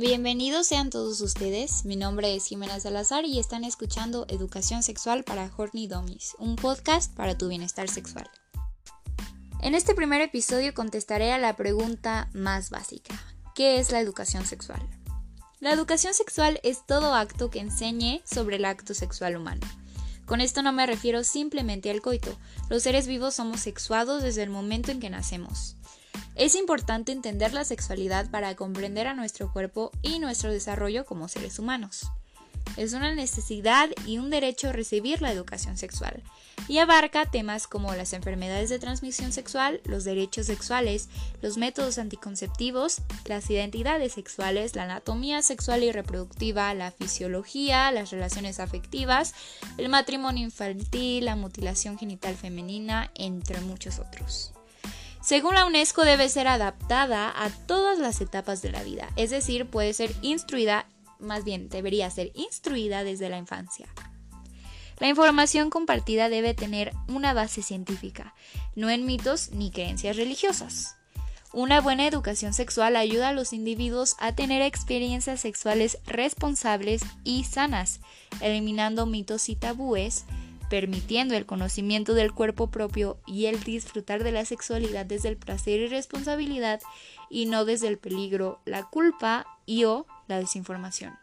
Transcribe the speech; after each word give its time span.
Bienvenidos 0.00 0.68
sean 0.68 0.90
todos 0.90 1.20
ustedes, 1.22 1.84
mi 1.84 1.96
nombre 1.96 2.36
es 2.36 2.46
Jimena 2.46 2.78
Salazar 2.78 3.24
y 3.24 3.40
están 3.40 3.64
escuchando 3.64 4.26
Educación 4.28 4.84
Sexual 4.84 5.24
para 5.24 5.50
Horny 5.56 5.88
Dummies, 5.88 6.36
un 6.38 6.54
podcast 6.54 7.12
para 7.16 7.36
tu 7.36 7.48
bienestar 7.48 7.88
sexual. 7.88 8.30
En 9.60 9.74
este 9.74 9.96
primer 9.96 10.20
episodio 10.20 10.72
contestaré 10.72 11.32
a 11.32 11.38
la 11.38 11.56
pregunta 11.56 12.30
más 12.32 12.70
básica, 12.70 13.20
¿qué 13.56 13.80
es 13.80 13.90
la 13.90 13.98
educación 13.98 14.46
sexual? 14.46 14.80
La 15.58 15.72
educación 15.72 16.14
sexual 16.14 16.60
es 16.62 16.86
todo 16.86 17.12
acto 17.12 17.50
que 17.50 17.58
enseñe 17.58 18.22
sobre 18.24 18.54
el 18.54 18.66
acto 18.66 18.94
sexual 18.94 19.36
humano. 19.36 19.66
Con 20.26 20.40
esto 20.40 20.62
no 20.62 20.72
me 20.72 20.86
refiero 20.86 21.24
simplemente 21.24 21.90
al 21.90 22.02
coito, 22.02 22.38
los 22.70 22.84
seres 22.84 23.08
vivos 23.08 23.34
somos 23.34 23.58
sexuados 23.58 24.22
desde 24.22 24.44
el 24.44 24.50
momento 24.50 24.92
en 24.92 25.00
que 25.00 25.10
nacemos. 25.10 25.74
Es 26.34 26.54
importante 26.54 27.12
entender 27.12 27.52
la 27.52 27.64
sexualidad 27.64 28.30
para 28.30 28.54
comprender 28.54 29.06
a 29.06 29.14
nuestro 29.14 29.52
cuerpo 29.52 29.90
y 30.02 30.18
nuestro 30.18 30.52
desarrollo 30.52 31.04
como 31.04 31.28
seres 31.28 31.58
humanos. 31.58 32.10
Es 32.76 32.92
una 32.92 33.12
necesidad 33.12 33.88
y 34.06 34.18
un 34.18 34.30
derecho 34.30 34.72
recibir 34.72 35.20
la 35.20 35.32
educación 35.32 35.76
sexual 35.76 36.22
y 36.68 36.78
abarca 36.78 37.30
temas 37.30 37.66
como 37.66 37.94
las 37.94 38.12
enfermedades 38.12 38.68
de 38.70 38.78
transmisión 38.78 39.32
sexual, 39.32 39.80
los 39.84 40.04
derechos 40.04 40.46
sexuales, 40.46 41.08
los 41.42 41.56
métodos 41.56 41.98
anticonceptivos, 41.98 42.98
las 43.24 43.50
identidades 43.50 44.12
sexuales, 44.12 44.76
la 44.76 44.84
anatomía 44.84 45.42
sexual 45.42 45.82
y 45.82 45.92
reproductiva, 45.92 46.72
la 46.74 46.92
fisiología, 46.92 47.90
las 47.90 48.10
relaciones 48.10 48.60
afectivas, 48.60 49.34
el 49.76 49.88
matrimonio 49.88 50.44
infantil, 50.44 51.24
la 51.24 51.36
mutilación 51.36 51.98
genital 51.98 52.36
femenina, 52.36 53.10
entre 53.14 53.60
muchos 53.60 53.98
otros. 53.98 54.52
Según 55.28 55.52
la 55.52 55.66
UNESCO 55.66 56.06
debe 56.06 56.30
ser 56.30 56.48
adaptada 56.48 57.30
a 57.36 57.50
todas 57.50 57.98
las 57.98 58.22
etapas 58.22 58.62
de 58.62 58.72
la 58.72 58.82
vida, 58.82 59.10
es 59.16 59.28
decir, 59.28 59.66
puede 59.66 59.92
ser 59.92 60.10
instruida, 60.22 60.86
más 61.18 61.44
bien 61.44 61.68
debería 61.68 62.08
ser 62.08 62.32
instruida 62.34 63.04
desde 63.04 63.28
la 63.28 63.36
infancia. 63.36 63.88
La 64.98 65.06
información 65.06 65.68
compartida 65.68 66.30
debe 66.30 66.54
tener 66.54 66.92
una 67.08 67.34
base 67.34 67.60
científica, 67.60 68.34
no 68.74 68.88
en 68.88 69.04
mitos 69.04 69.50
ni 69.50 69.70
creencias 69.70 70.16
religiosas. 70.16 70.96
Una 71.52 71.82
buena 71.82 72.06
educación 72.06 72.54
sexual 72.54 72.96
ayuda 72.96 73.28
a 73.28 73.34
los 73.34 73.52
individuos 73.52 74.16
a 74.20 74.34
tener 74.34 74.62
experiencias 74.62 75.42
sexuales 75.42 75.98
responsables 76.06 77.02
y 77.22 77.44
sanas, 77.44 78.00
eliminando 78.40 79.04
mitos 79.04 79.50
y 79.50 79.56
tabúes, 79.56 80.24
permitiendo 80.68 81.34
el 81.34 81.46
conocimiento 81.46 82.14
del 82.14 82.32
cuerpo 82.32 82.70
propio 82.70 83.18
y 83.26 83.46
el 83.46 83.62
disfrutar 83.62 84.24
de 84.24 84.32
la 84.32 84.44
sexualidad 84.44 85.06
desde 85.06 85.28
el 85.28 85.36
placer 85.36 85.80
y 85.80 85.86
responsabilidad 85.86 86.80
y 87.30 87.46
no 87.46 87.64
desde 87.64 87.88
el 87.88 87.98
peligro, 87.98 88.60
la 88.64 88.84
culpa 88.84 89.46
y 89.66 89.84
o 89.84 90.06
la 90.26 90.38
desinformación. 90.38 91.14